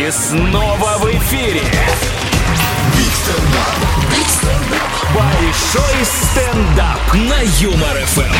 [0.00, 1.60] И снова в эфире.
[5.14, 8.34] Большой стендап на Юмор ФМ.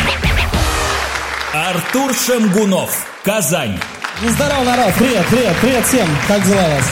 [1.53, 3.77] Артур Шамгунов, Казань.
[4.23, 4.91] Ну, здорово, народ.
[4.97, 6.07] Привет, привет, привет всем.
[6.27, 6.85] Как дела вас?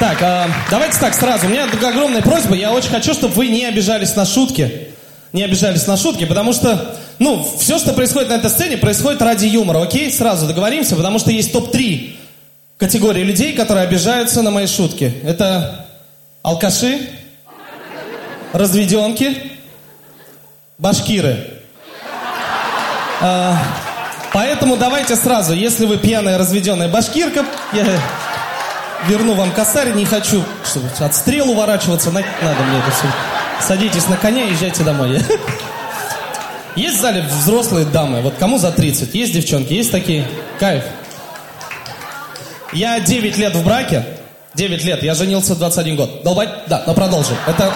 [0.00, 1.46] Так, а, давайте так сразу.
[1.46, 2.56] У меня огромная просьба.
[2.56, 4.88] Я очень хочу, чтобы вы не обижались на шутки.
[5.32, 9.46] Не обижались на шутки, потому что, ну, все, что происходит на этой сцене, происходит ради
[9.46, 10.10] юмора, окей?
[10.10, 12.23] Сразу договоримся, потому что есть топ-3
[12.78, 15.14] категории людей, которые обижаются на мои шутки.
[15.24, 15.86] Это
[16.42, 17.08] алкаши,
[18.52, 19.52] разведенки,
[20.78, 21.50] башкиры.
[23.20, 23.56] А,
[24.32, 27.86] поэтому давайте сразу, если вы пьяная разведенная башкирка, я
[29.08, 32.20] верну вам косарь, не хочу чтобы от стрел уворачиваться, на...
[32.20, 33.06] надо мне это все.
[33.60, 35.20] Садитесь на коня и езжайте домой.
[36.76, 39.14] Есть в зале взрослые дамы, вот кому за 30?
[39.14, 40.26] Есть девчонки, есть такие?
[40.58, 40.82] Кайф.
[42.74, 44.04] Я 9 лет в браке,
[44.54, 46.22] 9 лет, я женился в 21 год.
[46.24, 46.50] Долбать?
[46.66, 47.36] Да, но продолжим.
[47.46, 47.72] Это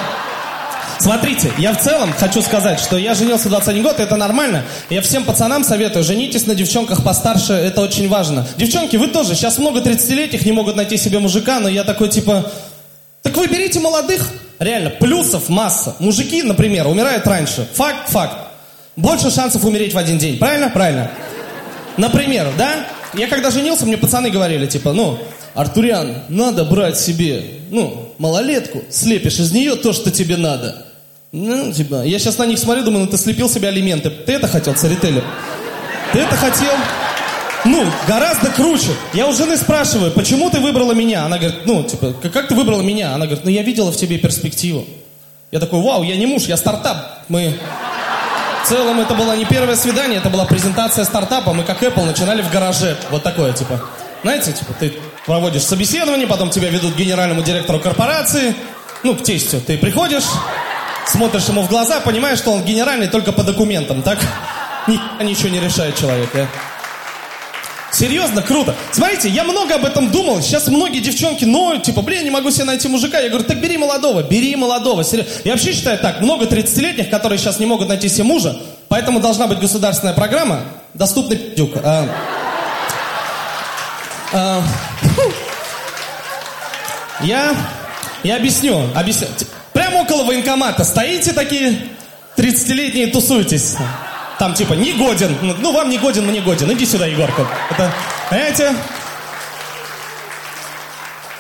[1.00, 4.64] Смотрите, я в целом хочу сказать, что я женился в 21 год, это нормально.
[4.90, 8.44] Я всем пацанам советую, женитесь на девчонках постарше, это очень важно.
[8.56, 12.50] Девчонки, вы тоже, сейчас много 30-летних не могут найти себе мужика, но я такой типа,
[13.22, 14.28] так вы берите молодых.
[14.58, 15.94] Реально, плюсов масса.
[16.00, 17.68] Мужики, например, умирают раньше.
[17.74, 18.36] Факт, факт.
[18.96, 20.36] Больше шансов умереть в один день.
[20.36, 20.68] Правильно?
[20.68, 21.12] Правильно.
[21.96, 22.84] Например, да?
[23.14, 25.18] Я когда женился, мне пацаны говорили, типа, ну,
[25.54, 30.86] Артурян, надо брать себе, ну, малолетку, слепишь из нее то, что тебе надо.
[31.32, 34.10] Ну, типа, я сейчас на них смотрю, думаю, ну ты слепил себе алименты.
[34.10, 35.22] Ты это хотел, царителю?
[36.12, 36.72] Ты это хотел?
[37.64, 38.90] Ну, гораздо круче.
[39.12, 41.24] Я у жены спрашиваю, почему ты выбрала меня?
[41.26, 43.14] Она говорит, ну, типа, как ты выбрала меня?
[43.14, 44.86] Она говорит, ну, я видела в тебе перспективу.
[45.50, 47.24] Я такой, вау, я не муж, я стартап.
[47.28, 47.54] Мы...
[48.64, 51.52] В целом, это было не первое свидание, это была презентация стартапа.
[51.52, 52.96] Мы, как Apple, начинали в гараже.
[53.10, 53.80] Вот такое, типа.
[54.22, 54.94] Знаете, типа, ты
[55.26, 58.54] проводишь собеседование, потом тебя ведут к генеральному директору корпорации,
[59.04, 59.60] ну, к тестю.
[59.60, 60.24] Ты приходишь,
[61.06, 64.18] смотришь ему в глаза, понимаешь, что он генеральный только по документам, так?
[64.86, 66.46] Ни, ничего не решает человек, а?
[67.90, 68.74] Серьезно, круто.
[68.92, 70.42] Смотрите, я много об этом думал.
[70.42, 73.18] Сейчас многие девчонки ноют, типа, блин, не могу себе найти мужика.
[73.18, 75.02] Я говорю, так бери молодого, бери молодого.
[75.04, 75.32] Серьезно.
[75.44, 78.56] Я вообще считаю так, много 30-летних, которые сейчас не могут найти себе мужа,
[78.88, 81.76] поэтому должна быть государственная программа «Доступный пи***юк».
[81.82, 82.08] А,
[84.32, 84.62] а,
[87.22, 87.54] я,
[88.22, 89.28] я объясню, объясню.
[89.72, 91.78] Прямо около военкомата стоите такие
[92.36, 93.76] 30-летние, тусуйтесь.
[94.38, 95.36] Там типа не годен.
[95.42, 96.72] Ну, вам не годен, мне годен.
[96.72, 97.46] Иди сюда, Егорка.
[97.70, 97.92] Это,
[98.30, 98.74] понимаете?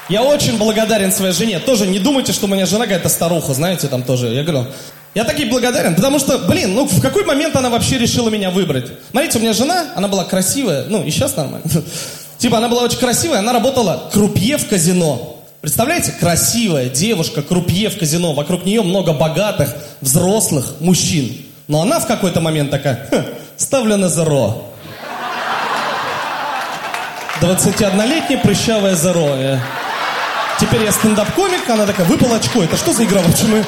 [0.08, 1.58] Я очень благодарен своей жене.
[1.60, 4.28] Тоже не думайте, что у меня жена какая-то старуха, знаете, там тоже.
[4.28, 4.66] Я говорю,
[5.14, 8.86] я таки благодарен, потому что, блин, ну в какой момент она вообще решила меня выбрать?
[9.10, 11.68] Смотрите, у меня жена, она была красивая, ну и сейчас нормально.
[12.38, 15.44] Типа она была очень красивая, она работала крупье в казино.
[15.60, 21.47] Представляете, красивая девушка, крупье в казино, вокруг нее много богатых, взрослых мужчин.
[21.68, 23.24] Но она в какой-то момент такая, «Хм,
[23.58, 24.64] ставлю на зеро.
[27.40, 29.28] 21-летняя прыщавая зеро.
[29.36, 29.58] Э.
[30.58, 32.64] Теперь я стендап-комик, она такая, выпал очко.
[32.64, 33.20] Это что за игра?
[33.20, 33.64] вообще мы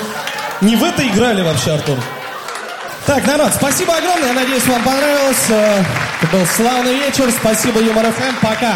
[0.60, 1.98] не в это играли вообще, Артур.
[3.06, 4.28] Так, народ, спасибо огромное.
[4.28, 5.50] Я надеюсь, вам понравилось.
[5.50, 5.84] Э,
[6.22, 7.30] это был славный вечер.
[7.30, 8.34] Спасибо, Юмор ФМ.
[8.40, 8.74] Пока.